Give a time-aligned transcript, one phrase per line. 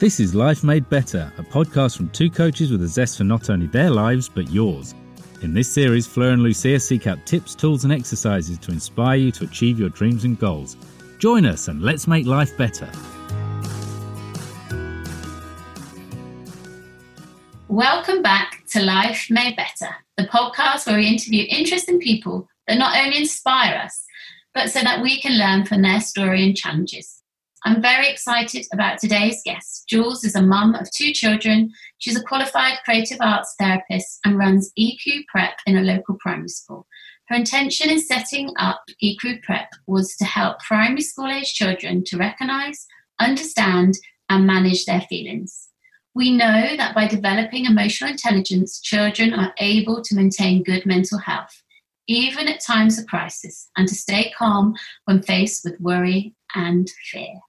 [0.00, 3.48] This is Life Made Better, a podcast from two coaches with a zest for not
[3.48, 4.92] only their lives, but yours.
[5.42, 9.30] In this series, Fleur and Lucia seek out tips, tools, and exercises to inspire you
[9.30, 10.76] to achieve your dreams and goals.
[11.20, 12.90] Join us and let's make life better.
[17.68, 22.98] Welcome back to Life Made Better, the podcast where we interview interesting people that not
[22.98, 24.04] only inspire us,
[24.54, 27.22] but so that we can learn from their story and challenges.
[27.66, 29.88] I'm very excited about today's guest.
[29.88, 31.70] Jules is a mum of two children.
[31.96, 36.86] She's a qualified creative arts therapist and runs EQ Prep in a local primary school.
[37.28, 42.18] Her intention in setting up EQ Prep was to help primary school age children to
[42.18, 42.86] recognise,
[43.18, 43.94] understand,
[44.28, 45.70] and manage their feelings.
[46.14, 51.62] We know that by developing emotional intelligence, children are able to maintain good mental health,
[52.08, 54.74] even at times of crisis, and to stay calm
[55.06, 57.40] when faced with worry and fear.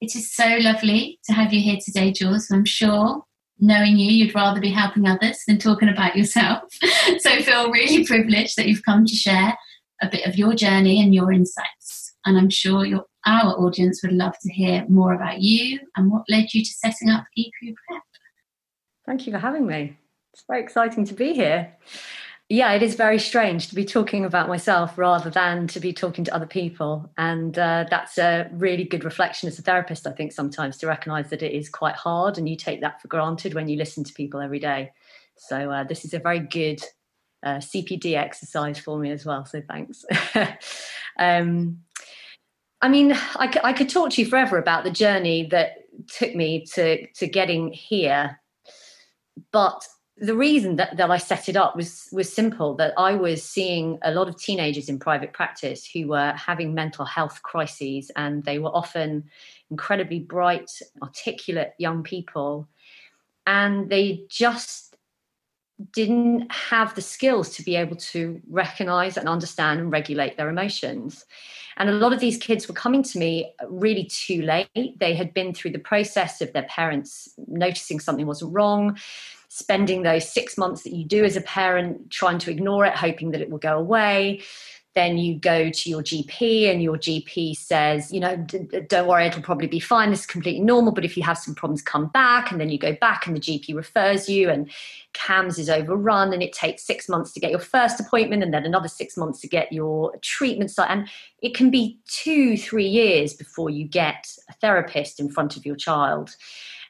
[0.00, 2.50] It is so lovely to have you here today, Jules.
[2.50, 3.22] I'm sure,
[3.58, 6.64] knowing you, you'd rather be helping others than talking about yourself.
[7.18, 9.56] so feel really privileged that you've come to share
[10.02, 12.14] a bit of your journey and your insights.
[12.26, 16.24] And I'm sure your, our audience would love to hear more about you and what
[16.28, 18.02] led you to setting up EQ Prep.
[19.06, 19.96] Thank you for having me.
[20.34, 21.74] It's very exciting to be here
[22.48, 26.24] yeah, it is very strange to be talking about myself rather than to be talking
[26.24, 27.10] to other people.
[27.18, 31.28] And uh, that's a really good reflection as a therapist, I think, sometimes to recognize
[31.30, 34.12] that it is quite hard and you take that for granted when you listen to
[34.12, 34.92] people every day.
[35.36, 36.80] So, uh, this is a very good
[37.44, 39.44] uh, CPD exercise for me as well.
[39.44, 40.04] So, thanks.
[41.18, 41.80] um,
[42.80, 46.64] I mean, I, I could talk to you forever about the journey that took me
[46.74, 48.40] to, to getting here.
[49.50, 49.84] But
[50.18, 53.98] the reason that, that I set it up was was simple that I was seeing
[54.02, 58.58] a lot of teenagers in private practice who were having mental health crises and they
[58.58, 59.24] were often
[59.70, 60.70] incredibly bright,
[61.02, 62.66] articulate young people
[63.46, 64.96] and they just
[65.92, 71.26] didn't have the skills to be able to recognize and understand and regulate their emotions.
[71.76, 74.98] And a lot of these kids were coming to me really too late.
[74.98, 78.96] They had been through the process of their parents noticing something wasn't wrong
[79.48, 83.30] spending those six months that you do as a parent trying to ignore it, hoping
[83.30, 84.42] that it will go away.
[84.94, 88.34] Then you go to your GP, and your GP says, you know,
[88.88, 90.08] don't worry, it'll probably be fine.
[90.08, 90.90] This is completely normal.
[90.90, 92.50] But if you have some problems, come back.
[92.50, 94.70] And then you go back, and the GP refers you, and
[95.12, 98.64] CAMHS is overrun, and it takes six months to get your first appointment, and then
[98.64, 100.90] another six months to get your treatment start.
[100.90, 101.10] And
[101.42, 105.76] it can be two, three years before you get a therapist in front of your
[105.76, 106.34] child.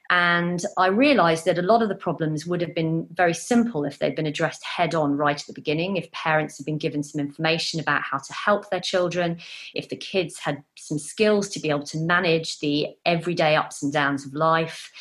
[0.09, 3.99] And I realized that a lot of the problems would have been very simple if
[3.99, 7.21] they'd been addressed head on right at the beginning, if parents had been given some
[7.21, 9.39] information about how to help their children,
[9.75, 13.93] if the kids had some skills to be able to manage the everyday ups and
[13.93, 14.93] downs of life.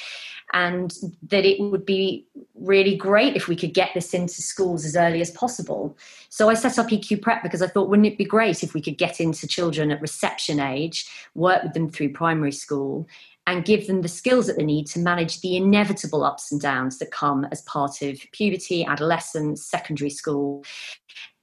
[0.53, 0.93] And
[1.29, 5.19] that it would be really great if we could get this into schools as early
[5.19, 5.97] as possible.
[6.29, 8.81] So I set up EQ Prep because I thought, wouldn't it be great if we
[8.81, 13.07] could get into children at reception age, work with them through primary school,
[13.47, 16.97] and give them the skills that they need to manage the inevitable ups and downs
[16.97, 20.63] that come as part of puberty, adolescence, secondary school.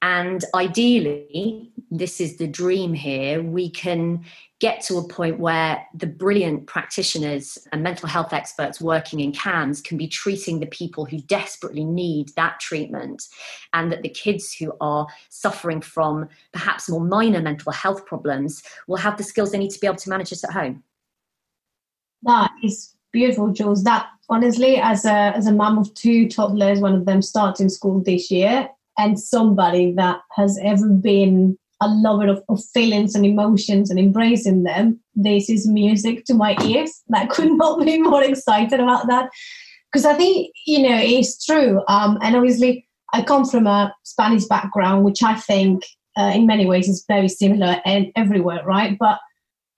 [0.02, 4.24] And ideally, this is the dream here, we can
[4.58, 9.82] get to a point where the brilliant practitioners and mental health experts working in CAMHS
[9.82, 13.28] can be treating the people who desperately need that treatment,
[13.74, 18.96] and that the kids who are suffering from perhaps more minor mental health problems will
[18.96, 20.82] have the skills they need to be able to manage this at home.
[22.22, 23.84] That is beautiful, Jules.
[23.84, 28.03] That honestly, as a as a mum of two toddlers, one of them starting school
[28.03, 28.69] this year,
[28.99, 34.62] and somebody that has ever been a lover of, of feelings and emotions and embracing
[34.62, 37.03] them, this is music to my ears.
[37.15, 39.31] I could not be more excited about that.
[39.91, 41.83] Because I think, you know, it's true.
[41.89, 45.84] Um, and obviously, I come from a Spanish background, which I think
[46.16, 48.97] uh, in many ways is very similar and everywhere, right?
[48.99, 49.19] But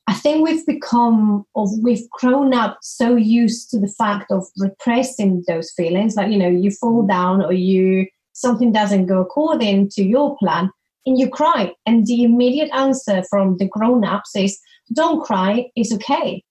[0.06, 5.44] I think we've become, or we've grown up so used to the fact of repressing
[5.48, 7.08] those feelings that, you know, you fall mm.
[7.08, 10.70] down or you, something doesn't go according to your plan
[11.06, 11.72] and you cry.
[11.86, 14.58] And the immediate answer from the grown ups is,
[14.92, 16.44] don't cry, it's okay.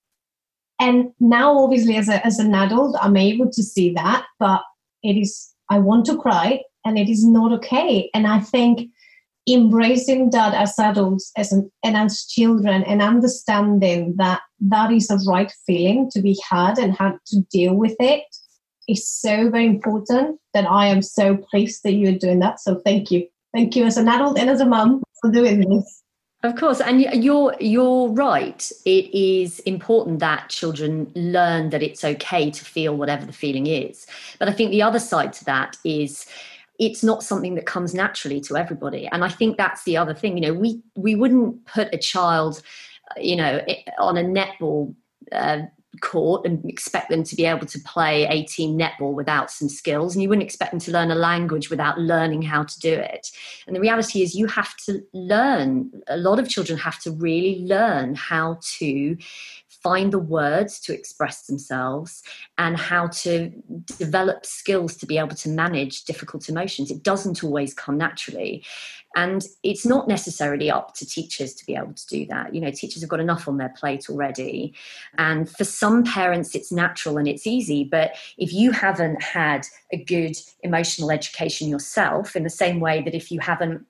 [0.80, 4.62] And now, obviously, as, a, as an adult, I'm able to see that, but
[5.04, 8.10] it is, I want to cry and it is not okay.
[8.16, 8.89] And I think
[9.48, 15.18] embracing that as adults as an, and as children and understanding that that is a
[15.30, 18.24] right feeling to be had and how to deal with it
[18.88, 22.60] is so very important that I am so pleased that you're doing that.
[22.60, 23.28] So thank you.
[23.54, 26.04] Thank you as an adult and as a mom for doing this.
[26.44, 28.69] Of course, and you're you're right.
[28.84, 34.06] It is important that children learn that it's okay to feel whatever the feeling is.
[34.39, 36.25] But I think the other side to that is
[36.80, 39.08] it's not something that comes naturally to everybody.
[39.08, 40.38] And I think that's the other thing.
[40.38, 42.62] You know, we we wouldn't put a child,
[43.18, 43.62] you know,
[44.00, 44.96] on a netball
[45.31, 45.62] uh,
[46.02, 50.24] court and expect them to be able to play 18 netball without some skills and
[50.24, 53.30] you wouldn't expect them to learn a language without learning how to do it
[53.68, 57.64] and the reality is you have to learn a lot of children have to really
[57.66, 59.16] learn how to
[59.83, 62.24] find the words to express themselves
[62.57, 63.51] and how to
[64.00, 66.89] develop skills to be able to manage difficult emotions.
[66.89, 68.63] It doesn't always come naturally.
[69.15, 72.56] And it's not necessarily up to teachers to be able to do that.
[72.56, 74.74] You know, teachers have got enough on their plate already.
[75.18, 77.83] And for some parents, it's natural and it's easy.
[77.83, 83.13] But if you haven't had a good emotional education yourself, in the same way that
[83.13, 83.86] if you haven't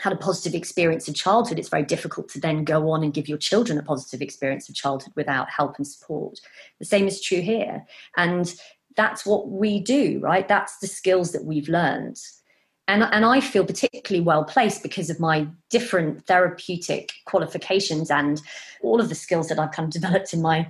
[0.00, 3.28] had a positive experience of childhood, it's very difficult to then go on and give
[3.28, 6.40] your children a positive experience of childhood without help and support.
[6.78, 7.84] The same is true here.
[8.16, 8.54] And
[8.96, 10.46] that's what we do, right?
[10.46, 12.18] That's the skills that we've learned
[12.86, 18.40] and, and I feel particularly well placed because of my different therapeutic qualifications and
[18.82, 20.68] all of the skills that I've kind of developed in my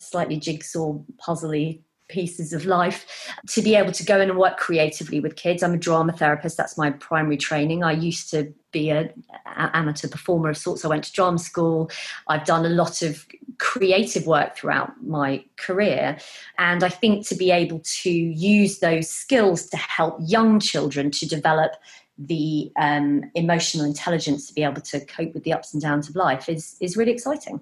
[0.00, 5.20] slightly jigsaw puzzly pieces of life to be able to go in and work creatively
[5.20, 5.62] with kids.
[5.62, 7.84] I'm a drama therapist, that's my primary training.
[7.84, 9.10] I used to be an
[9.46, 10.84] amateur performer of sorts.
[10.84, 11.90] I went to drama school.
[12.26, 13.26] I've done a lot of
[13.58, 16.18] creative work throughout my career.
[16.58, 21.26] And I think to be able to use those skills to help young children to
[21.26, 21.72] develop
[22.18, 26.16] the um, emotional intelligence to be able to cope with the ups and downs of
[26.16, 27.60] life is, is really exciting.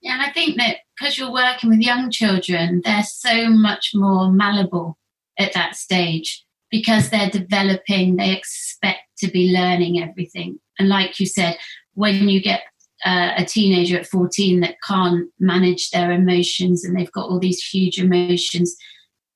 [0.00, 4.30] Yeah, and I think that because you're working with young children, they're so much more
[4.30, 4.98] malleable
[5.38, 10.58] at that stage because they're developing, they expect to be learning everything.
[10.78, 11.56] And like you said,
[11.94, 12.62] when you get
[13.04, 17.62] uh, a teenager at 14 that can't manage their emotions and they've got all these
[17.62, 18.76] huge emotions,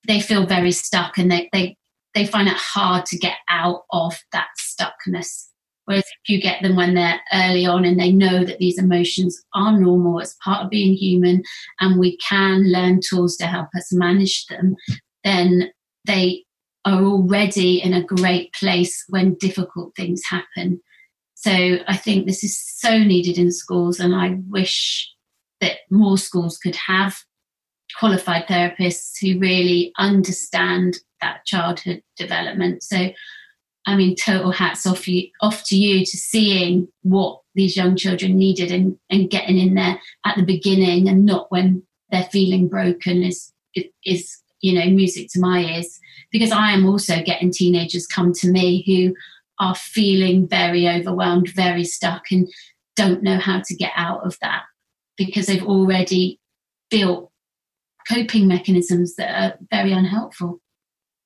[0.06, 1.76] they feel very stuck and they, they,
[2.14, 5.46] they find it hard to get out of that stuckness.
[5.86, 9.42] Whereas if you get them when they're early on and they know that these emotions
[9.54, 11.42] are normal, it's part of being human,
[11.80, 14.76] and we can learn tools to help us manage them,
[15.24, 15.70] then
[16.06, 16.44] they
[16.84, 20.80] are already in a great place when difficult things happen.
[21.34, 25.10] So I think this is so needed in schools, and I wish
[25.60, 27.16] that more schools could have
[27.98, 32.82] qualified therapists who really understand that childhood development.
[32.82, 33.10] So
[33.86, 38.36] I mean, total hats off you off to you to seeing what these young children
[38.36, 43.22] needed and, and getting in there at the beginning and not when they're feeling broken
[43.22, 43.52] is
[44.04, 45.98] is you know music to my ears
[46.30, 49.14] because I am also getting teenagers come to me who
[49.60, 52.48] are feeling very overwhelmed, very stuck, and
[52.96, 54.62] don't know how to get out of that
[55.16, 56.40] because they've already
[56.90, 57.30] built
[58.08, 60.60] coping mechanisms that are very unhelpful.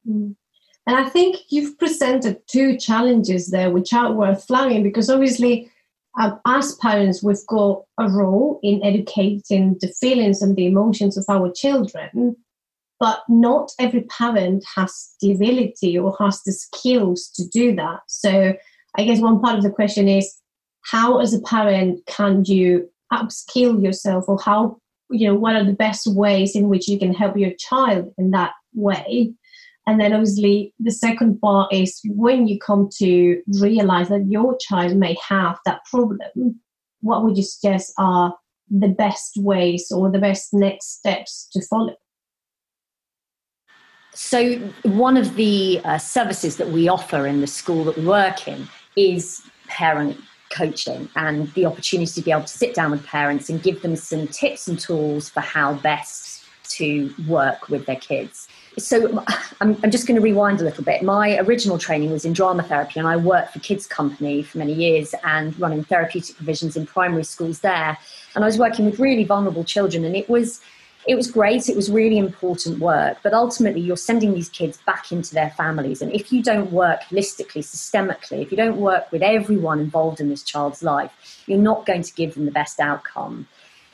[0.06, 0.36] Mm.
[0.88, 5.70] And I think you've presented two challenges there which are worth flagging because obviously,
[6.18, 11.26] um, as parents, we've got a role in educating the feelings and the emotions of
[11.28, 12.36] our children,
[12.98, 18.00] but not every parent has the ability or has the skills to do that.
[18.06, 18.54] So,
[18.96, 20.38] I guess one part of the question is
[20.86, 24.78] how, as a parent, can you upskill yourself or how,
[25.10, 28.30] you know, what are the best ways in which you can help your child in
[28.30, 29.34] that way?
[29.88, 34.94] And then obviously the second part is when you come to realize that your child
[34.96, 36.60] may have that problem,
[37.00, 38.34] what would you suggest are
[38.70, 41.96] the best ways or the best next steps to follow?
[44.12, 48.46] So, one of the uh, services that we offer in the school that we work
[48.46, 50.18] in is parent
[50.50, 53.96] coaching and the opportunity to be able to sit down with parents and give them
[53.96, 59.24] some tips and tools for how best to work with their kids so
[59.60, 61.02] I'm, I'm just going to rewind a little bit.
[61.02, 64.72] My original training was in drama therapy, and I worked for Kids Company for many
[64.72, 67.98] years and running therapeutic provisions in primary schools there.
[68.34, 70.60] And I was working with really vulnerable children, and it was
[71.06, 71.68] it was great.
[71.70, 76.02] It was really important work, but ultimately, you're sending these kids back into their families.
[76.02, 80.28] And if you don't work holistically, systemically, if you don't work with everyone involved in
[80.28, 83.46] this child's life, you're not going to give them the best outcome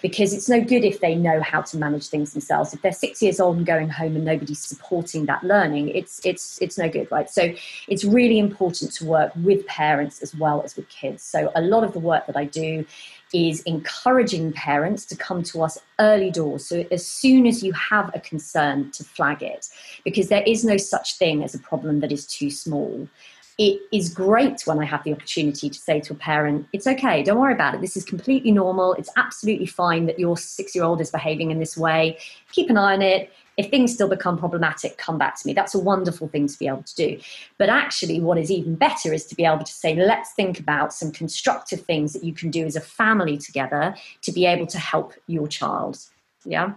[0.04, 2.74] because it's no good if they know how to manage things themselves.
[2.74, 6.60] If they're six years old and going home and nobody's supporting that learning, it's it's
[6.60, 7.30] it's no good, right?
[7.30, 7.54] So
[7.88, 11.22] it's really important to work with parents as well as with kids.
[11.22, 12.84] So a lot of the work that I do
[13.32, 16.66] is encouraging parents to come to us early doors.
[16.66, 19.70] So as soon as you have a concern to flag it,
[20.04, 23.08] because there is no such thing as a problem that is too small
[23.56, 27.22] it is great when I have the opportunity to say to a parent, it's okay,
[27.22, 27.80] don't worry about it.
[27.80, 28.94] This is completely normal.
[28.94, 32.18] It's absolutely fine that your six year old is behaving in this way.
[32.50, 33.32] Keep an eye on it.
[33.56, 35.52] If things still become problematic, come back to me.
[35.52, 37.20] That's a wonderful thing to be able to do.
[37.56, 40.92] But actually, what is even better is to be able to say, let's think about
[40.92, 44.78] some constructive things that you can do as a family together to be able to
[44.78, 45.98] help your child.
[46.44, 46.72] Yeah.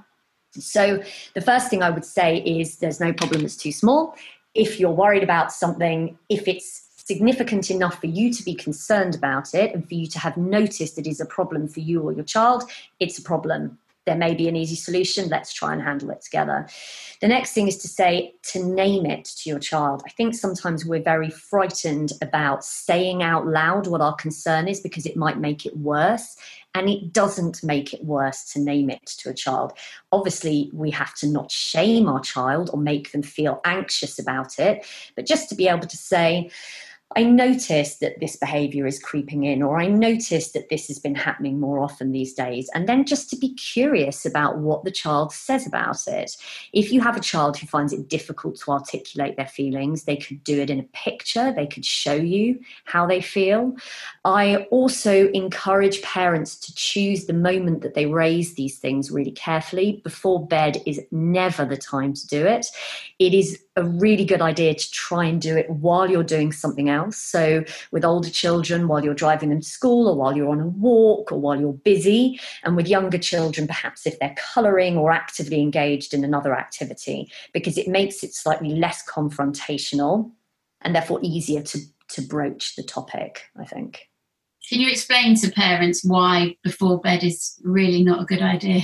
[0.52, 1.04] So,
[1.34, 4.16] the first thing I would say is there's no problem that's too small
[4.54, 9.54] if you're worried about something, if it's significant enough for you to be concerned about
[9.54, 12.26] it and for you to have noticed it is a problem for you or your
[12.26, 12.64] child,
[13.00, 13.78] it's a problem.
[14.06, 15.28] There may be an easy solution.
[15.28, 16.68] Let's try and handle it together.
[17.20, 20.02] The next thing is to say, to name it to your child.
[20.06, 25.06] I think sometimes we're very frightened about saying out loud what our concern is because
[25.06, 26.38] it might make it worse.
[26.78, 29.74] And it doesn't make it worse to name it to a child.
[30.12, 34.86] Obviously, we have to not shame our child or make them feel anxious about it,
[35.16, 36.52] but just to be able to say,
[37.16, 41.16] I notice that this behavior is creeping in, or I notice that this has been
[41.16, 42.70] happening more often these days.
[42.74, 46.36] And then just to be curious about what the child says about it.
[46.74, 50.44] If you have a child who finds it difficult to articulate their feelings, they could
[50.44, 53.76] do it in a picture, they could show you how they feel.
[54.26, 60.02] I also encourage parents to choose the moment that they raise these things really carefully.
[60.04, 62.68] Before bed is never the time to do it.
[63.18, 66.90] It is a really good idea to try and do it while you're doing something
[66.90, 67.16] else.
[67.16, 70.68] So, with older children, while you're driving them to school, or while you're on a
[70.68, 75.62] walk, or while you're busy, and with younger children, perhaps if they're colouring or actively
[75.62, 80.32] engaged in another activity, because it makes it slightly less confrontational
[80.82, 81.80] and therefore easier to,
[82.10, 84.10] to broach the topic, I think.
[84.68, 88.82] Can you explain to parents why before bed is really not a good idea?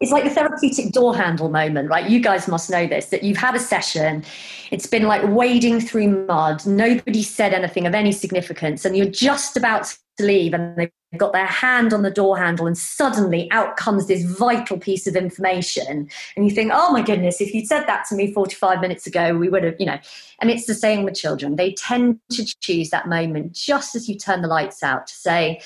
[0.00, 2.08] It's like the therapeutic door handle moment, right?
[2.08, 4.24] You guys must know this that you've had a session,
[4.70, 9.56] it's been like wading through mud, nobody said anything of any significance, and you're just
[9.56, 13.76] about to leave, and they've got their hand on the door handle, and suddenly out
[13.76, 16.08] comes this vital piece of information.
[16.36, 19.36] And you think, oh my goodness, if you'd said that to me 45 minutes ago,
[19.36, 19.98] we would have, you know.
[20.40, 21.56] And it's the same with children.
[21.56, 25.60] They tend to choose that moment just as you turn the lights out to say,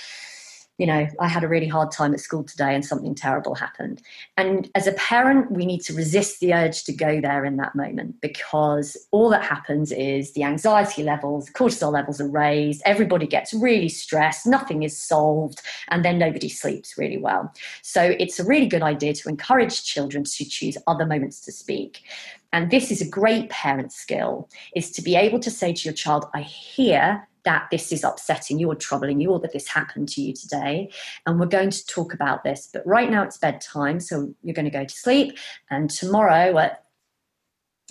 [0.78, 4.00] you know, I had a really hard time at school today and something terrible happened.
[4.37, 7.75] And as a parent, we need to resist the urge to go there in that
[7.75, 13.52] moment because all that happens is the anxiety levels, cortisol levels are raised, everybody gets
[13.52, 17.52] really stressed, nothing is solved, and then nobody sleeps really well.
[17.82, 22.04] So it's a really good idea to encourage children to choose other moments to speak.
[22.52, 25.94] And this is a great parent skill is to be able to say to your
[25.94, 30.06] child, I hear that this is upsetting you or troubling you or that this happened
[30.06, 30.92] to you today.
[31.24, 32.68] And we're going to talk about this.
[32.70, 35.38] But right now it's bedtime, so you're going to go to sleep.
[35.70, 36.84] And tomorrow at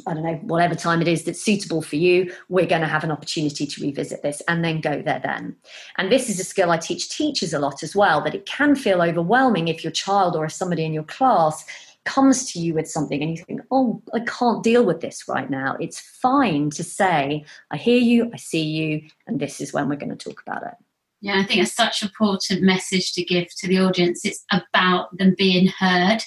[0.06, 3.04] I don't know, whatever time it is that's suitable for you, we're going to have
[3.04, 5.56] an opportunity to revisit this and then go there then.
[5.98, 8.76] And this is a skill I teach teachers a lot as well, that it can
[8.76, 11.66] feel overwhelming if your child or somebody in your class
[12.08, 15.50] comes to you with something and you think, oh, I can't deal with this right
[15.50, 19.88] now, it's fine to say, I hear you, I see you, and this is when
[19.88, 20.74] we're going to talk about it.
[21.22, 24.24] Yeah, I think it's such an important message to give to the audience.
[24.24, 26.20] It's about them being heard.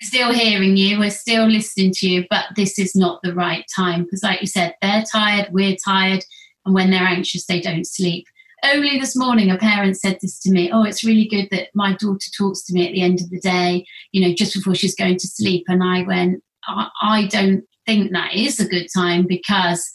[0.00, 4.04] Still hearing you, we're still listening to you, but this is not the right time.
[4.04, 6.24] Because, like you said, they're tired, we're tired,
[6.64, 8.26] and when they're anxious, they don't sleep
[8.64, 11.94] only this morning a parent said this to me oh it's really good that my
[11.94, 14.94] daughter talks to me at the end of the day you know just before she's
[14.94, 15.64] going to sleep.
[15.68, 19.88] And i went i, I don't think that is a good time because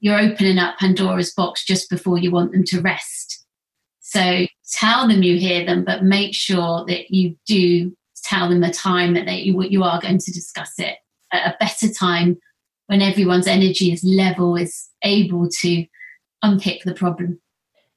[0.00, 3.44] you're opening up pandora's box just before you want them to rest.
[4.00, 7.94] So tell them you hear them but make sure that you do
[8.24, 10.96] tell them the time that they, you, you are going to discuss it
[11.32, 12.38] at a better time
[12.86, 15.86] when everyone's energy is level is able to
[16.42, 17.40] unpick the problem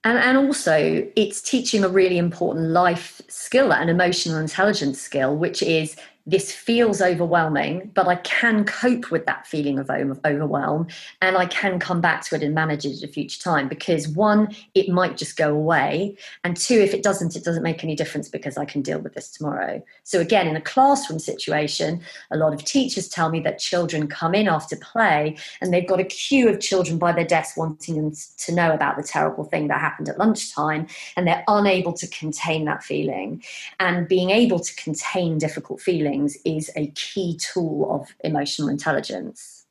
[0.10, 5.62] and, and also, it's teaching a really important life skill, an emotional intelligence skill, which
[5.62, 5.96] is
[6.30, 10.88] this feels overwhelming, but I can cope with that feeling of overwhelm
[11.22, 14.08] and I can come back to it and manage it at a future time because
[14.08, 16.16] one, it might just go away.
[16.44, 19.16] And two, if it doesn't, it doesn't make any difference because I can deal with
[19.16, 19.84] this tomorrow.
[20.04, 24.36] So, again, in a classroom situation, a lot of teachers tell me that children come
[24.36, 28.14] in after play and they've got a queue of children by their desk wanting them
[28.38, 30.86] to know about the terrible thing that happened at lunchtime
[31.18, 33.44] and they're unable to contain that feeling.
[33.80, 39.66] And being able to contain difficult feelings is a key tool of emotional intelligence.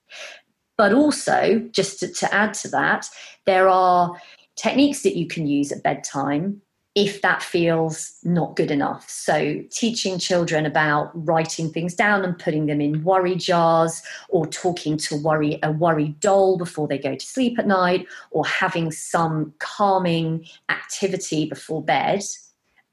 [0.77, 3.09] But also, just to, to add to that,
[3.47, 4.21] there are
[4.57, 6.63] techniques that you can use at bedtime
[6.95, 9.09] if that feels not good enough.
[9.09, 14.97] So, teaching children about writing things down and putting them in worry jars, or talking
[14.99, 19.53] to worry a worry doll before they go to sleep at night, or having some
[19.61, 22.23] calming activity before bed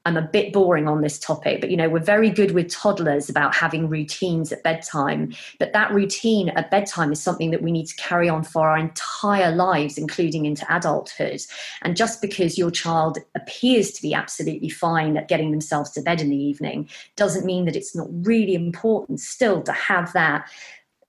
[0.06, 3.28] I'm a bit boring on this topic, but you know, we're very good with toddlers
[3.28, 5.34] about having routines at bedtime.
[5.58, 8.78] But that routine at bedtime is something that we need to carry on for our
[8.78, 11.40] entire lives, including into adulthood.
[11.82, 16.20] And just because your child appears to be absolutely fine at getting themselves to bed
[16.20, 20.48] in the evening doesn't mean that it's not really important still to have that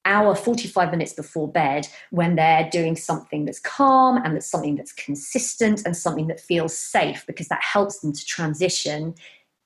[0.08, 4.94] hour 45 minutes before bed when they're doing something that's calm and that's something that's
[4.94, 9.14] consistent and something that feels safe because that helps them to transition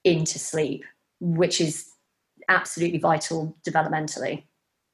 [0.03, 0.83] into sleep
[1.19, 1.91] which is
[2.49, 4.43] absolutely vital developmentally.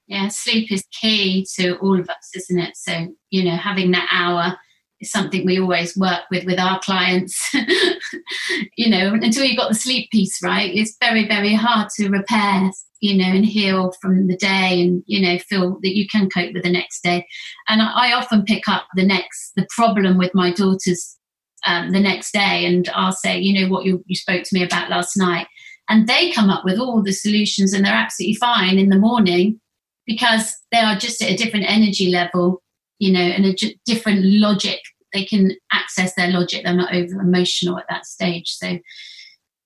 [0.07, 2.75] Yeah sleep is key to all of us isn't it?
[2.75, 4.57] So you know having that hour
[4.99, 7.55] is something we always work with with our clients
[8.77, 12.71] you know until you've got the sleep piece right it's very very hard to repair
[12.99, 16.53] you know, and heal from the day and, you know, feel that you can cope
[16.53, 17.25] with the next day.
[17.67, 21.17] And I, I often pick up the next, the problem with my daughters
[21.65, 24.63] um, the next day and I'll say, you know, what you, you spoke to me
[24.63, 25.47] about last night.
[25.89, 29.59] And they come up with all the solutions and they're absolutely fine in the morning
[30.05, 32.61] because they are just at a different energy level,
[32.99, 34.79] you know, and a different logic.
[35.17, 36.63] They can access their logic.
[36.63, 38.49] They're not over emotional at that stage.
[38.49, 38.77] So,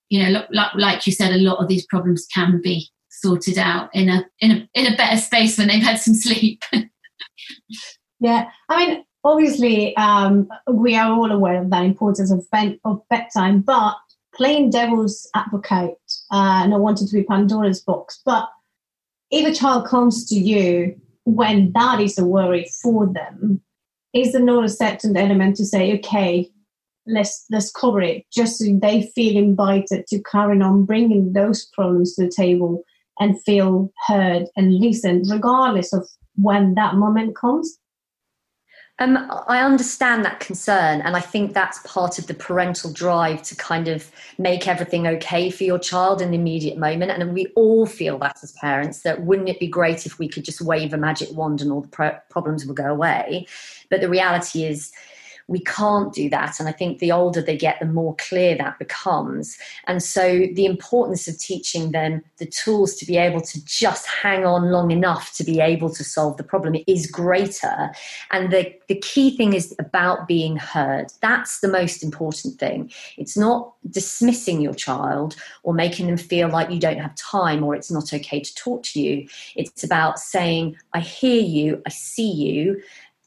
[0.09, 4.07] you know, like, you said, a lot of these problems can be sorted out in
[4.07, 6.63] a in a in a better space when they've had some sleep.
[8.21, 13.01] yeah, I mean, obviously, um, we are all aware of the importance of bed, of
[13.09, 13.97] bedtime, but
[14.33, 15.97] playing devil's advocate,
[16.31, 18.47] uh, not wanting to be Pandora's box, but
[19.31, 23.61] if a child comes to you when that is a worry for them,
[24.13, 26.49] is there not a certain element to say, okay,
[27.07, 32.15] let's let's cover it, just so they feel invited to carry on bringing those problems
[32.15, 32.83] to the table
[33.19, 37.77] and feel heard and listened, regardless of when that moment comes?
[38.99, 39.17] Um,
[39.47, 43.87] I understand that concern, and I think that's part of the parental drive to kind
[43.87, 47.11] of make everything okay for your child in the immediate moment.
[47.11, 50.45] And we all feel that as parents that wouldn't it be great if we could
[50.45, 53.47] just wave a magic wand and all the pro- problems would go away?
[53.89, 54.91] But the reality is,
[55.51, 56.59] we can't do that.
[56.59, 59.57] And I think the older they get, the more clear that becomes.
[59.85, 64.45] And so the importance of teaching them the tools to be able to just hang
[64.45, 67.91] on long enough to be able to solve the problem is greater.
[68.31, 71.07] And the, the key thing is about being heard.
[71.21, 72.89] That's the most important thing.
[73.17, 77.75] It's not dismissing your child or making them feel like you don't have time or
[77.75, 79.27] it's not okay to talk to you.
[79.57, 82.81] It's about saying, I hear you, I see you,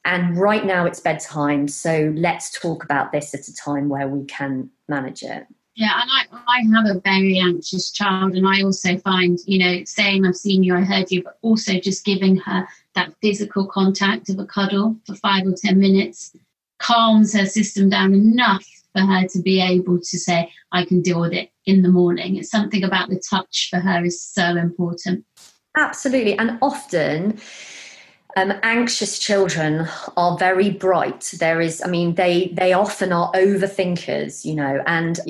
[0.05, 4.25] and right now it's bedtime, so let's talk about this at a time where we
[4.27, 5.47] can manage it.
[5.77, 9.85] Yeah, and I, I have a very anxious child, and I also find, you know,
[9.85, 14.29] saying I've seen you, I heard you, but also just giving her that physical contact
[14.31, 16.37] of a cuddle for five or 10 minutes
[16.79, 21.21] calms her system down enough for her to be able to say, I can deal
[21.21, 22.37] with it in the morning.
[22.37, 25.25] It's something about the touch for her is so important.
[25.77, 26.39] Absolutely.
[26.39, 27.41] And often,
[28.37, 31.35] um, anxious children are very bright.
[31.39, 34.83] There is, I mean, they they often are overthinkers, you know.
[34.87, 35.21] And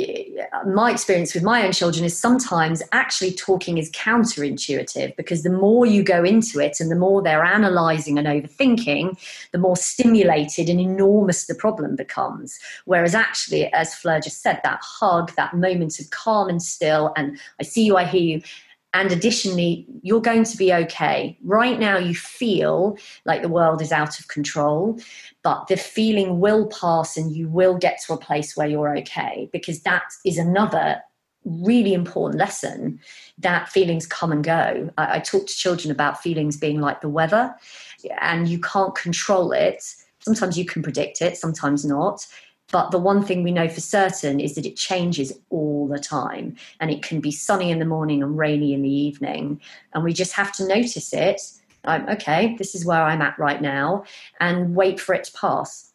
[0.66, 5.84] my experience with my own children is sometimes actually talking is counterintuitive because the more
[5.86, 9.18] you go into it and the more they're analysing and overthinking,
[9.52, 12.58] the more stimulated and enormous the problem becomes.
[12.86, 17.38] Whereas actually, as Fleur just said, that hug, that moment of calm and still, and
[17.60, 18.42] I see you, I hear you,
[18.94, 21.36] and additionally, you're going to be okay.
[21.42, 25.00] Right now, you feel like the world is out of control,
[25.42, 29.50] but the feeling will pass and you will get to a place where you're okay
[29.52, 31.02] because that is another
[31.44, 33.00] really important lesson
[33.38, 34.88] that feelings come and go.
[34.96, 37.52] I, I talk to children about feelings being like the weather
[38.20, 39.82] and you can't control it.
[40.20, 42.26] Sometimes you can predict it, sometimes not.
[42.74, 46.56] But the one thing we know for certain is that it changes all the time.
[46.80, 49.60] And it can be sunny in the morning and rainy in the evening.
[49.92, 51.40] And we just have to notice it.
[51.84, 54.02] I'm okay, this is where I'm at right now,
[54.40, 55.92] and wait for it to pass.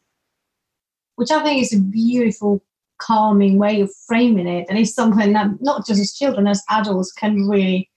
[1.16, 2.64] Which I think is a beautiful,
[2.98, 4.66] calming way of framing it.
[4.70, 7.90] And it's something that not just as children, as adults can really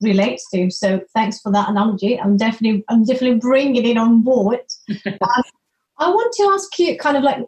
[0.00, 0.72] relate to.
[0.72, 2.18] So thanks for that analogy.
[2.18, 4.58] I'm definitely I'm definitely bringing it on board.
[5.06, 5.42] um,
[5.98, 7.38] I want to ask you kind of like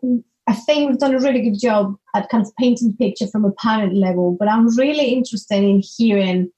[0.48, 3.44] I think we've done a really good job at kind of painting the picture from
[3.44, 6.50] a parent level, but I'm really interested in hearing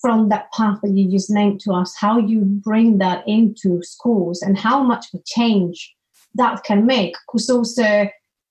[0.00, 4.42] from that path that you just named to us how you bring that into schools
[4.42, 5.94] and how much of a change
[6.34, 7.14] that can make.
[7.26, 8.08] Because also,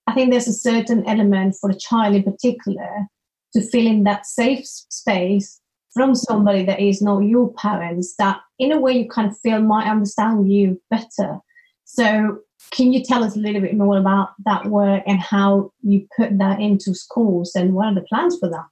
[0.08, 3.08] I think there's a certain element for a child in particular
[3.54, 5.62] to feel in that safe space
[5.94, 9.62] from somebody that is not your parents that in a way you kind of feel
[9.62, 11.40] might understand you better.
[11.86, 12.40] So
[12.72, 16.38] can you tell us a little bit more about that work and how you put
[16.38, 18.66] that into schools and what are the plans for that?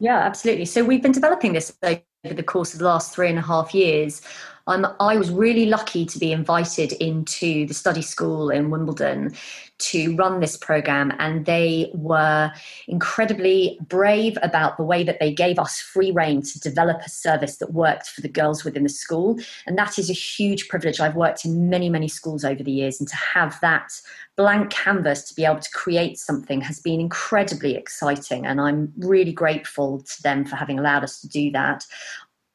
[0.00, 0.64] Yeah, absolutely.
[0.64, 3.74] So we've been developing this over the course of the last three and a half
[3.74, 4.20] years.
[4.66, 9.34] Um, I was really lucky to be invited into the study school in Wimbledon
[9.78, 12.52] to run this program, and they were
[12.86, 17.56] incredibly brave about the way that they gave us free reign to develop a service
[17.56, 19.40] that worked for the girls within the school.
[19.66, 21.00] And that is a huge privilege.
[21.00, 23.92] I've worked in many, many schools over the years, and to have that
[24.36, 28.46] blank canvas to be able to create something has been incredibly exciting.
[28.46, 31.84] And I'm really grateful to them for having allowed us to do that.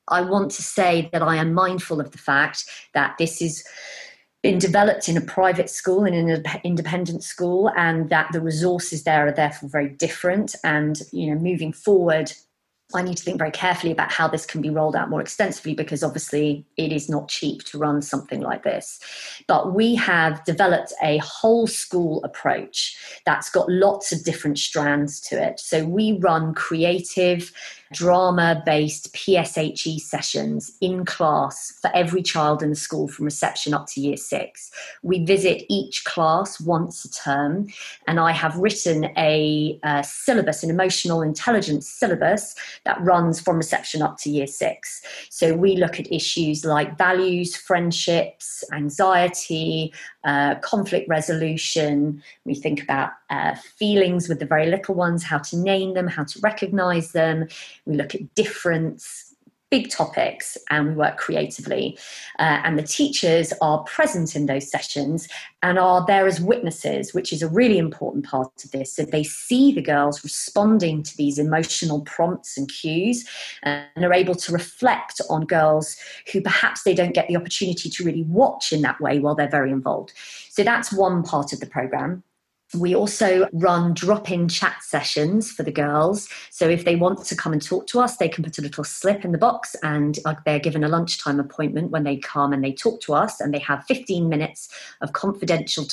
[0.07, 3.63] I want to say that I am mindful of the fact that this is
[4.43, 9.03] been developed in a private school and in an independent school and that the resources
[9.03, 12.31] there are therefore very different and you know moving forward
[12.93, 15.73] I need to think very carefully about how this can be rolled out more extensively
[15.73, 18.99] because obviously it is not cheap to run something like this.
[19.45, 25.41] But we have developed a whole school approach that's got lots of different strands to
[25.41, 25.59] it.
[25.59, 27.51] So we run creative,
[27.93, 33.87] drama based PSHE sessions in class for every child in the school from reception up
[33.87, 34.71] to year six.
[35.03, 37.67] We visit each class once a term,
[38.07, 44.01] and I have written a, a syllabus, an emotional intelligence syllabus that runs from reception
[44.01, 45.01] up to year six.
[45.29, 52.21] So we look at issues like values, friendships, anxiety, uh, conflict resolution.
[52.45, 56.25] We think about uh, feelings with the very little ones, how to name them, how
[56.25, 57.47] to recognize them.
[57.87, 59.27] We look at difference,
[59.69, 61.97] big topics and we work creatively.
[62.39, 65.27] Uh, and the teachers are present in those sessions
[65.61, 68.93] and are there as witnesses, which is a really important part of this.
[68.95, 73.25] So they see the girls responding to these emotional prompts and cues
[73.63, 75.97] and are able to reflect on girls
[76.31, 79.49] who perhaps they don't get the opportunity to really watch in that way while they're
[79.49, 80.13] very involved.
[80.49, 82.23] So that's one part of the program.
[82.73, 86.27] We also run drop in chat sessions for the girls.
[86.49, 88.83] So if they want to come and talk to us, they can put a little
[88.83, 92.63] slip in the box and uh, they're given a lunchtime appointment when they come and
[92.63, 94.69] they talk to us and they have 15 minutes
[95.01, 95.85] of confidential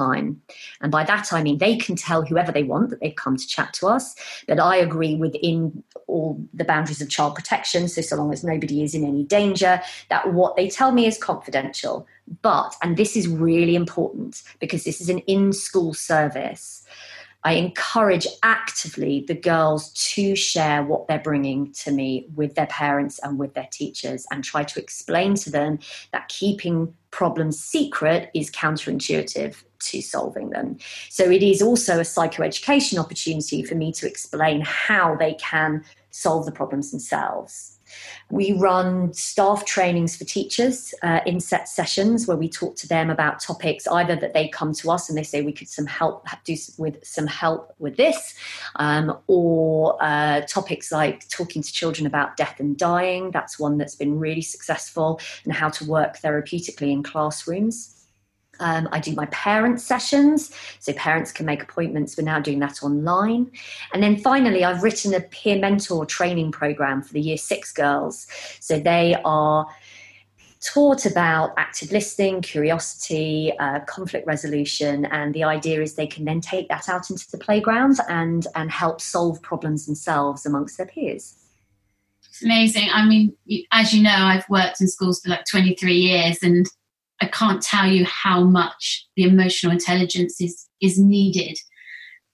[0.00, 0.40] time.
[0.80, 3.46] And by that, I mean they can tell whoever they want that they've come to
[3.46, 4.14] chat to us.
[4.48, 8.82] But I agree within all the boundaries of child protection, so so long as nobody
[8.82, 12.06] is in any danger, that what they tell me is confidential.
[12.42, 16.84] But, and this is really important because this is an in school service.
[17.42, 23.18] I encourage actively the girls to share what they're bringing to me with their parents
[23.22, 25.78] and with their teachers and try to explain to them
[26.12, 30.78] that keeping problems secret is counterintuitive to solving them.
[31.08, 36.46] So it is also a psychoeducation opportunity for me to explain how they can solve
[36.46, 37.76] the problems themselves.
[38.30, 43.10] We run staff trainings for teachers uh, in set sessions where we talk to them
[43.10, 46.26] about topics either that they come to us and they say we could some help
[46.44, 48.34] do with some help with this,
[48.76, 53.32] um, or uh, topics like talking to children about death and dying.
[53.32, 57.99] That's one that's been really successful, and how to work therapeutically in classrooms.
[58.60, 62.16] Um, I do my parent sessions, so parents can make appointments.
[62.16, 63.50] We're now doing that online.
[63.92, 68.26] And then finally, I've written a peer mentor training program for the year six girls.
[68.60, 69.66] So they are
[70.60, 76.40] taught about active listening, curiosity, uh, conflict resolution, and the idea is they can then
[76.40, 81.36] take that out into the playground and and help solve problems themselves amongst their peers.
[82.28, 82.88] It's amazing.
[82.92, 83.34] I mean,
[83.72, 86.66] as you know, I've worked in schools for like 23 years, and
[87.20, 91.58] I can't tell you how much the emotional intelligence is is needed.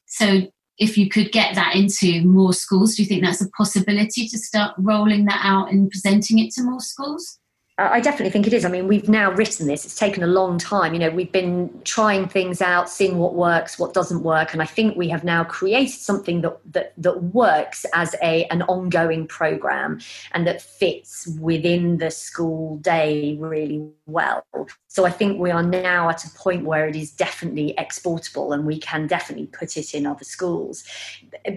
[0.06, 0.42] So
[0.78, 4.38] if you could get that into more schools, do you think that's a possibility to
[4.38, 7.38] start rolling that out and presenting it to more schools?
[7.78, 8.64] I definitely think it is.
[8.64, 9.84] I mean, we've now written this.
[9.84, 10.94] It's taken a long time.
[10.94, 14.64] You know, we've been trying things out, seeing what works, what doesn't work, and I
[14.64, 20.00] think we have now created something that that, that works as a an ongoing program
[20.32, 24.42] and that fits within the school day really well.
[24.88, 28.64] So I think we are now at a point where it is definitely exportable and
[28.64, 30.82] we can definitely put it in other schools.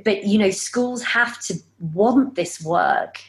[0.04, 3.22] But you know, schools have to want this work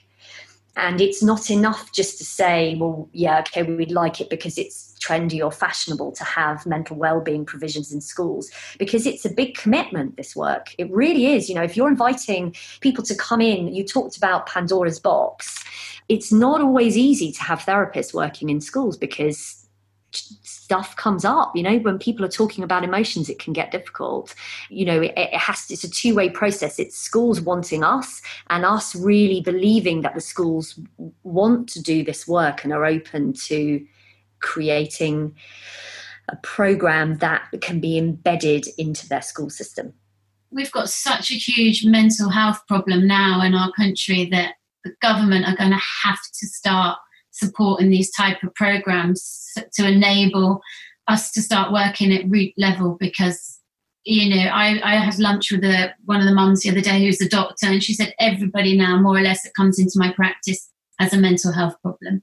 [0.76, 4.96] and it's not enough just to say, well, yeah, okay, we'd like it because it's
[5.00, 10.16] trendy or fashionable to have mental well-being provisions in schools because it's a big commitment
[10.16, 10.74] this work.
[10.78, 11.48] It really is.
[11.48, 15.64] You know if you're inviting people to come in you talked about pandora's box.
[16.08, 19.66] It's not always easy to have therapists working in schools because
[20.70, 24.36] stuff comes up you know when people are talking about emotions it can get difficult.
[24.68, 26.78] You know it, it has to, it's a two-way process.
[26.78, 30.78] It's schools wanting us and us really believing that the schools
[31.24, 33.84] want to do this work and are open to
[34.40, 35.34] creating
[36.28, 39.92] a program that can be embedded into their school system.
[40.52, 44.54] We've got such a huge mental health problem now in our country that
[44.84, 46.98] the government are going to have to start
[47.40, 50.60] supporting these type of programs to enable
[51.08, 53.58] us to start working at root level because
[54.04, 55.64] you know I, I had lunch with
[56.04, 59.00] one of the mums the other day who's a doctor and she said everybody now
[59.00, 62.22] more or less that comes into my practice has a mental health problem.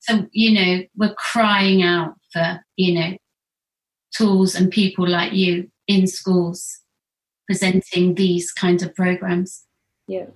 [0.00, 3.16] So you know we're crying out for you know
[4.16, 6.78] tools and people like you in schools
[7.46, 9.64] presenting these kinds of programs.
[10.06, 10.26] Yeah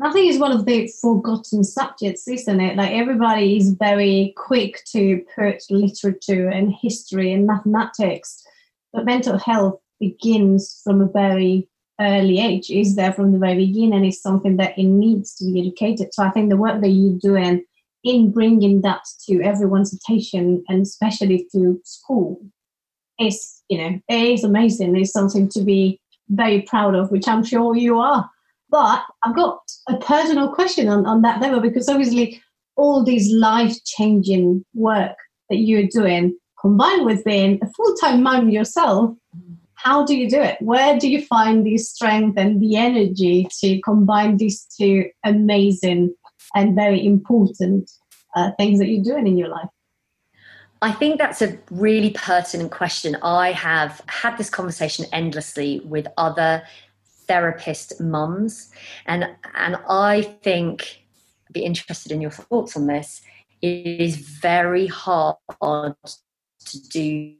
[0.00, 2.76] I think it's one of the forgotten subjects, isn't it?
[2.76, 8.44] Like everybody is very quick to put literature and history and mathematics,
[8.92, 11.68] but mental health begins from a very
[12.00, 12.70] early age.
[12.70, 16.14] Is there from the very beginning, and it's something that it needs to be educated.
[16.14, 17.64] So I think the work that you're doing
[18.04, 22.40] in bringing that to everyone's attention, and especially to school,
[23.18, 24.94] is you know it is amazing.
[24.94, 28.30] It's something to be very proud of, which I'm sure you are.
[28.70, 32.42] But I've got a personal question on, on that level because obviously
[32.76, 35.16] all these life changing work
[35.48, 39.16] that you're doing combined with being a full time mom yourself,
[39.74, 40.60] how do you do it?
[40.60, 46.14] Where do you find the strength and the energy to combine these two amazing
[46.54, 47.90] and very important
[48.34, 49.68] uh, things that you're doing in your life?
[50.80, 53.16] I think that's a really pertinent question.
[53.22, 56.62] I have had this conversation endlessly with other
[57.28, 58.70] therapist mums.
[59.06, 61.02] And and I think
[61.46, 63.22] I'd be interested in your thoughts on this.
[63.62, 67.34] It is very hard to do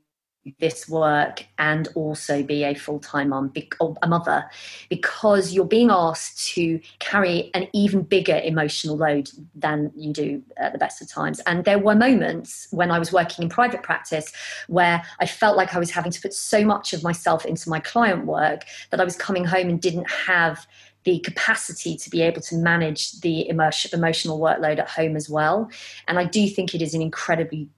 [0.61, 4.45] this work and also be a full-time mom oh, a mother
[4.89, 10.73] because you're being asked to carry an even bigger emotional load than you do at
[10.73, 14.33] the best of times and there were moments when i was working in private practice
[14.69, 17.81] where i felt like i was having to put so much of myself into my
[17.81, 20.67] client work that i was coming home and didn't have
[21.05, 25.71] the capacity to be able to manage the emotional workload at home as well.
[26.07, 27.69] And I do think it is an incredibly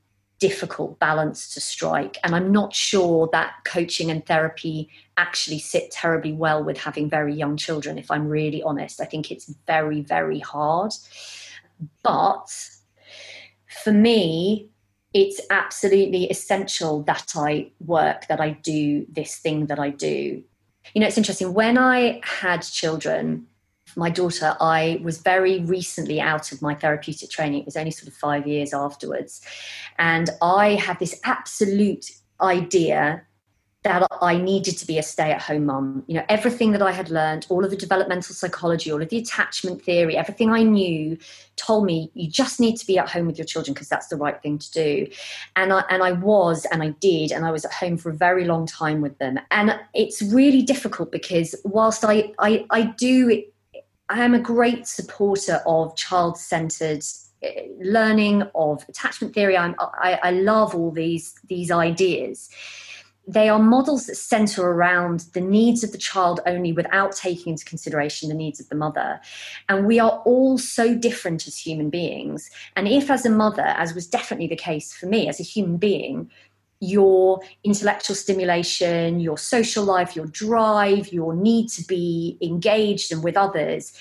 [0.40, 2.16] difficult balance to strike.
[2.24, 7.34] And I'm not sure that coaching and therapy actually sit terribly well with having very
[7.34, 9.00] young children, if I'm really honest.
[9.00, 10.92] I think it's very, very hard.
[12.02, 12.46] But
[13.84, 14.70] for me,
[15.12, 20.42] it's absolutely essential that I work, that I do this thing that I do.
[20.94, 21.52] You know, it's interesting.
[21.52, 23.46] When I had children,
[23.96, 27.60] my daughter, I was very recently out of my therapeutic training.
[27.60, 29.40] It was only sort of five years afterwards.
[29.98, 33.22] And I had this absolute idea
[33.82, 36.04] that I needed to be a stay at home mum.
[36.06, 39.16] You know, everything that I had learned, all of the developmental psychology, all of the
[39.16, 41.16] attachment theory, everything I knew
[41.56, 44.16] told me you just need to be at home with your children because that's the
[44.16, 45.06] right thing to do.
[45.56, 48.14] And I, and I was, and I did, and I was at home for a
[48.14, 49.40] very long time with them.
[49.50, 53.42] And it's really difficult because whilst I, I, I do
[54.10, 57.04] I am a great supporter of child centered
[57.42, 62.50] eh, learning of attachment theory I'm, I, I love all these these ideas
[63.32, 67.64] they are models that center around the needs of the child only without taking into
[67.64, 69.20] consideration the needs of the mother.
[69.68, 72.50] And we are all so different as human beings.
[72.74, 75.76] And if, as a mother, as was definitely the case for me as a human
[75.76, 76.30] being,
[76.80, 83.36] your intellectual stimulation, your social life, your drive, your need to be engaged and with
[83.36, 83.92] others,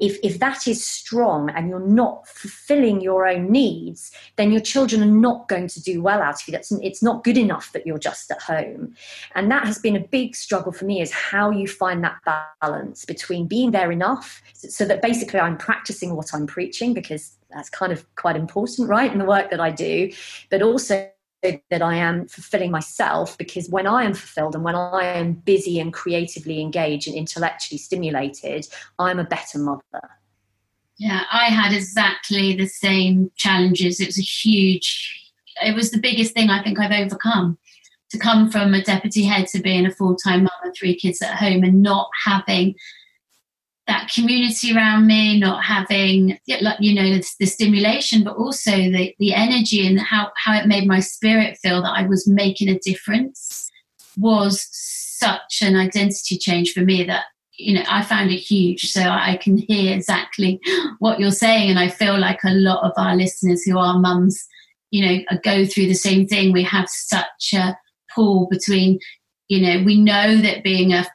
[0.00, 5.02] if, if that is strong and you're not fulfilling your own needs, then your children
[5.02, 6.52] are not going to do well out of you.
[6.52, 8.94] That's, it's not good enough that you're just at home.
[9.34, 12.18] And that has been a big struggle for me is how you find that
[12.60, 17.70] balance between being there enough so that basically I'm practicing what I'm preaching because that's
[17.70, 20.12] kind of quite important, right, in the work that I do,
[20.50, 21.08] but also
[21.42, 25.78] that I am fulfilling myself because when I am fulfilled and when I am busy
[25.78, 28.66] and creatively engaged and intellectually stimulated,
[28.98, 30.10] I'm a better mother.
[30.98, 34.00] Yeah, I had exactly the same challenges.
[34.00, 37.58] It was a huge, it was the biggest thing I think I've overcome
[38.10, 41.36] to come from a deputy head to being a full time mother, three kids at
[41.36, 42.74] home, and not having
[43.86, 49.34] that community around me, not having you know the, the, stimulation, but also the the
[49.34, 53.70] energy and how how it made my spirit feel that I was making a difference
[54.18, 57.24] was such an identity change for me that
[57.58, 58.90] you know I found it huge.
[58.90, 60.60] So I can hear exactly
[60.98, 64.46] what you're saying, and I feel like a lot of our listeners who are mums
[64.90, 66.52] you know, go through the same thing.
[66.52, 67.76] We have such a
[68.14, 68.98] pull between,
[69.48, 71.06] you know, we know that being a,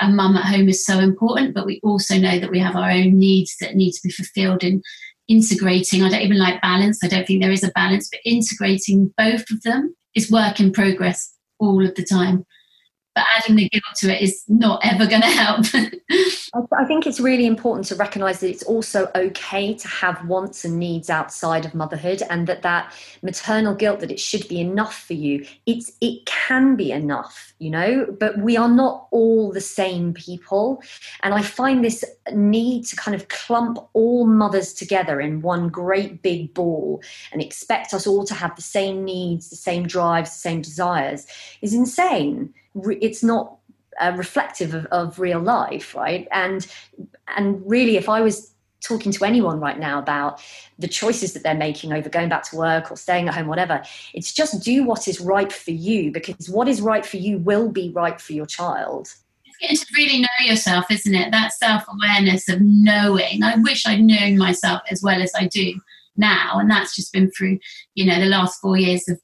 [0.00, 2.90] a mum at home is so important, but we also know that we have our
[2.90, 4.82] own needs that need to be fulfilled in
[5.28, 6.02] integrating.
[6.02, 7.00] I don't even like balance.
[7.02, 10.72] I don't think there is a balance, but integrating both of them is work in
[10.72, 12.46] progress all of the time
[13.18, 15.66] but adding the guilt to it is not ever going to help.
[16.72, 20.78] I think it's really important to recognize that it's also okay to have wants and
[20.78, 25.14] needs outside of motherhood and that that maternal guilt that it should be enough for
[25.14, 28.06] you it's it can be enough you know?
[28.18, 30.82] But we are not all the same people.
[31.22, 36.22] And i find this need to kind of clump all mothers together in one great
[36.22, 40.38] big ball and expect us all to have the same needs the same drives the
[40.38, 41.26] same desires
[41.62, 42.54] is insane.
[42.74, 43.57] It's not
[44.00, 46.28] uh, reflective of, of real life, right?
[46.32, 46.66] And
[47.36, 50.40] and really, if I was talking to anyone right now about
[50.78, 53.82] the choices that they're making over going back to work or staying at home, whatever,
[54.14, 57.70] it's just do what is right for you because what is right for you will
[57.70, 59.12] be right for your child.
[59.60, 61.32] Getting to really know yourself, isn't it?
[61.32, 63.42] That self awareness of knowing.
[63.42, 65.74] I wish I'd known myself as well as I do
[66.16, 66.58] now.
[66.58, 67.58] And that's just been through,
[67.94, 69.20] you know, the last four years of,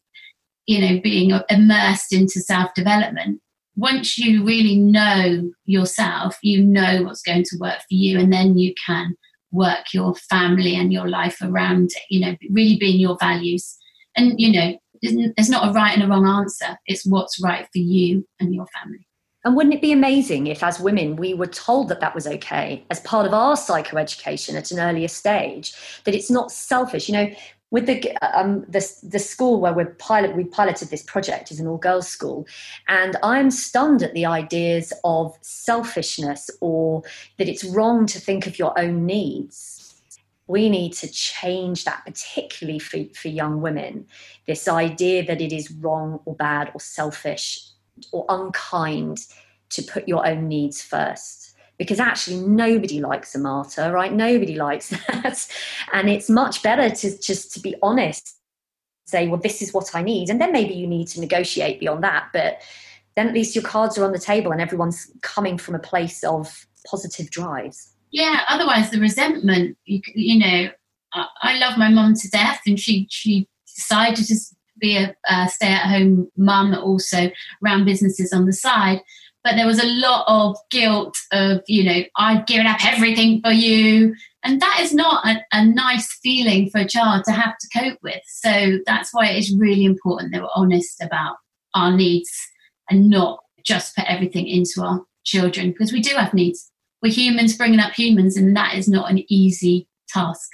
[0.67, 3.41] you know, being immersed into self development
[3.77, 8.57] once you really know yourself, you know what's going to work for you, and then
[8.57, 9.15] you can
[9.51, 13.77] work your family and your life around it, you know, really being your values.
[14.17, 16.79] And, you know, there's not a right and a wrong answer.
[16.87, 19.07] It's what's right for you and your family.
[19.45, 22.85] And wouldn't it be amazing if, as women, we were told that that was okay
[22.91, 27.09] as part of our psychoeducation at an earlier stage, that it's not selfish?
[27.09, 27.35] You know,
[27.70, 31.66] with the um, the, the school where we're pilot we piloted this project is an
[31.66, 32.46] all girls school,
[32.88, 37.03] and I'm stunned at the ideas of selfishness or
[37.38, 39.81] that it's wrong to think of your own needs.
[40.46, 44.07] We need to change that, particularly for, for young women.
[44.46, 47.70] This idea that it is wrong or bad or selfish
[48.12, 49.20] or unkind
[49.70, 51.43] to put your own needs first
[51.79, 54.13] because actually nobody likes a martyr, right?
[54.13, 55.49] Nobody likes that.
[55.93, 58.39] and it's much better to just to be honest,
[59.07, 60.31] say, well, this is what I need.
[60.31, 62.29] And then maybe you need to negotiate beyond that.
[62.33, 62.63] But
[63.17, 66.25] then at least your cards are on the table and everyone's coming from a place
[66.25, 67.93] of positive drives.
[68.11, 70.71] Yeah, otherwise the resentment, you, you know,
[71.13, 74.37] I, I love my mum to death and she, she decided to
[74.79, 79.01] be a, a stay at home mum, also ran businesses on the side
[79.44, 83.52] but there was a lot of guilt of you know i've given up everything for
[83.52, 84.14] you.
[84.42, 87.98] And that is not a, a, nice feeling for a child to have to cope
[88.02, 88.20] with.
[88.26, 91.37] So that's why it is really important that we're honest about
[91.74, 92.30] our needs
[92.90, 96.70] and not just put everything into our children because we do have needs.
[97.02, 100.50] We're humans bringing up humans and that is not an easy task.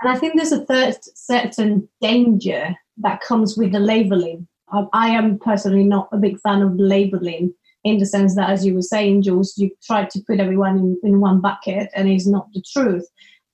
[0.00, 4.46] And i think there's a third certain danger that comes with the labeling.
[4.92, 7.52] I am personally not a big fan of labeling
[7.84, 11.00] in the sense that, as you were saying, Jules, you tried to put everyone in,
[11.02, 13.06] in one bucket and it's not the truth.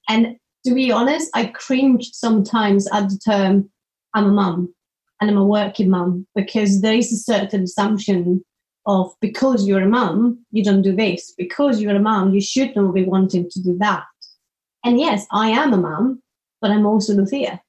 [0.09, 3.71] And to be honest, I cringe sometimes at the term,
[4.15, 4.75] I'm a mum
[5.21, 8.45] and I'm a working mum because there is a certain assumption
[8.87, 11.33] of because you're a mum, you don't do this.
[11.37, 14.05] Because you're a mum, you should not be wanting to do that.
[14.85, 16.23] And yes, I am a mum,
[16.61, 17.61] but I'm also Lucia.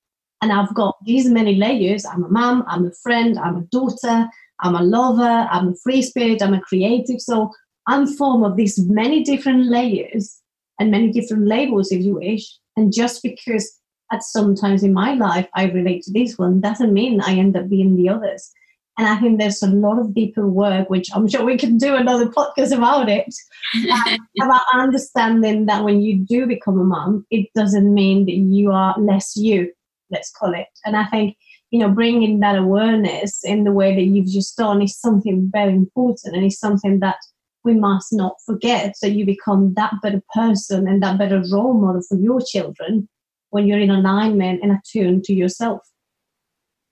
[0.41, 2.05] And I've got these many layers.
[2.05, 4.29] I'm a mum, I'm a friend, I'm a daughter,
[4.61, 7.21] I'm a lover, I'm a free spirit, I'm a creative.
[7.21, 7.51] So
[7.87, 10.39] I'm formed of these many different layers
[10.79, 12.57] and many different labels, if you wish.
[12.75, 13.79] And just because
[14.11, 17.57] at some times in my life I relate to this one doesn't mean I end
[17.57, 18.51] up being the others.
[18.97, 21.95] And I think there's a lot of deeper work, which I'm sure we can do
[21.95, 23.31] another podcast about it,
[24.41, 28.95] about understanding that when you do become a mom, it doesn't mean that you are
[28.99, 29.71] less you,
[30.09, 30.67] let's call it.
[30.83, 31.37] And I think
[31.71, 35.73] you know, bringing that awareness in the way that you've just done is something very
[35.73, 37.17] important and it's something that
[37.63, 38.95] we must not forget.
[38.97, 43.09] So you become that better person and that better role model for your children
[43.49, 45.81] when you're in alignment and attuned to yourself.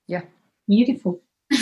[0.06, 0.22] Yeah.
[0.68, 1.22] Beautiful.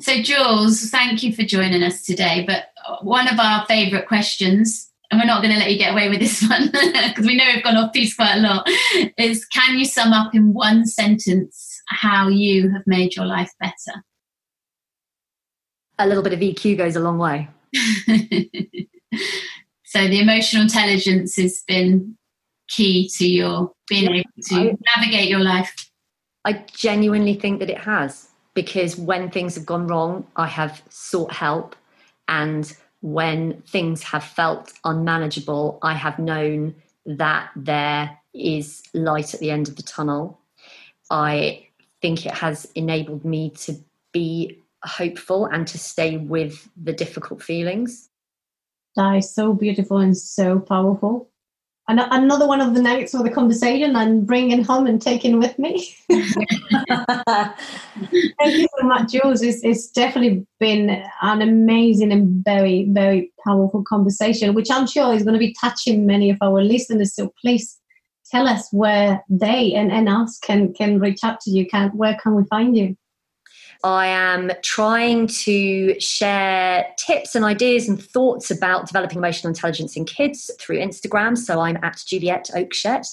[0.00, 2.44] so, Jules, thank you for joining us today.
[2.46, 2.66] But
[3.02, 6.20] one of our favourite questions and we're not going to let you get away with
[6.20, 8.68] this one because we know we've gone off piece quite a lot,
[9.18, 14.04] is can you sum up in one sentence how you have made your life better?
[15.98, 17.48] A little bit of EQ goes a long way.
[19.84, 22.16] so the emotional intelligence has been
[22.68, 25.90] key to your being yeah, able to I, navigate your life.
[26.44, 31.32] I genuinely think that it has because when things have gone wrong, I have sought
[31.32, 31.76] help
[32.28, 36.74] and when things have felt unmanageable, I have known
[37.06, 40.38] that there is light at the end of the tunnel.
[41.10, 41.66] I
[42.02, 43.76] think it has enabled me to
[44.12, 48.08] be hopeful and to stay with the difficult feelings.
[48.96, 51.29] That is so beautiful and so powerful.
[51.90, 55.58] And another one of the nuggets of the conversation I'm bringing home and taking with
[55.58, 55.92] me.
[56.08, 57.56] Thank
[58.38, 59.42] you so much, Jules.
[59.42, 65.24] It's, it's definitely been an amazing and very, very powerful conversation, which I'm sure is
[65.24, 67.12] going to be touching many of our listeners.
[67.12, 67.76] So please
[68.30, 71.66] tell us where they and, and us can, can reach out to you.
[71.66, 72.96] Can, where can we find you?
[73.82, 80.04] I am trying to share tips and ideas and thoughts about developing emotional intelligence in
[80.04, 81.36] kids through Instagram.
[81.38, 83.06] So I'm at Juliet Oakeshott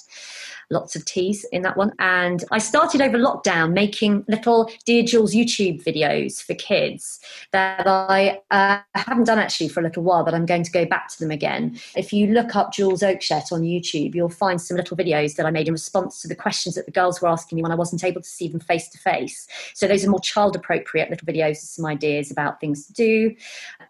[0.70, 1.93] lots of teas in that one.
[1.99, 7.20] And I started over lockdown making little Dear Jules YouTube videos for kids
[7.51, 10.86] that I uh, haven't done actually for a little while, but I'm going to go
[10.86, 11.80] back to them again.
[11.95, 15.51] If you look up Jules Oakeshott on YouTube, you'll find some little videos that I
[15.51, 18.03] made in response to the questions that the girls were asking me when I wasn't
[18.03, 19.47] able to see them face to face.
[19.74, 23.36] So those are more child appropriate little videos, some ideas about things to do.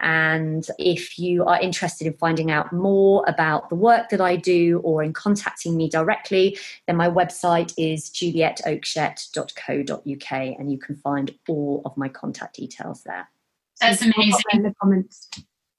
[0.00, 4.80] And if you are interested in finding out more about the work that I do
[4.84, 6.56] or in contacting me directly,
[6.86, 13.28] then my website is julietoakeshott.co.uk and you can find all of my contact details there.
[13.80, 14.42] That's amazing.
[14.52, 15.28] In the comments.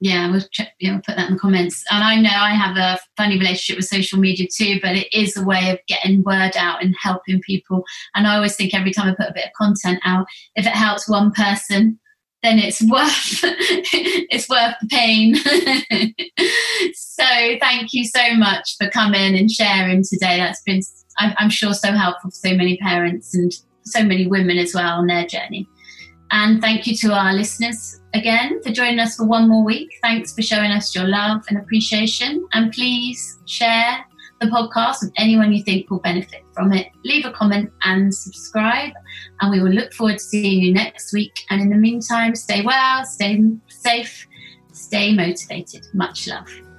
[0.02, 1.84] Yeah, we'll, check, yeah, we'll put that in the comments.
[1.90, 5.36] And I know I have a funny relationship with social media too, but it is
[5.36, 7.84] a way of getting word out and helping people.
[8.14, 10.26] And I always think every time I put a bit of content out,
[10.56, 12.00] if it helps one person,
[12.42, 15.34] then it's worth it's worth the pain.
[16.94, 17.24] so
[17.60, 20.38] thank you so much for coming and sharing today.
[20.38, 20.80] That's been
[21.18, 23.52] I'm sure so helpful for so many parents and
[23.84, 25.68] so many women as well on their journey.
[26.30, 29.90] And thank you to our listeners again for joining us for one more week.
[30.00, 32.46] Thanks for showing us your love and appreciation.
[32.52, 34.04] And please share
[34.40, 36.88] the podcast and anyone you think will benefit from it.
[37.04, 38.92] Leave a comment and subscribe.
[39.40, 41.44] And we will look forward to seeing you next week.
[41.50, 44.26] And in the meantime, stay well, stay safe,
[44.72, 45.86] stay motivated.
[45.92, 46.69] Much love.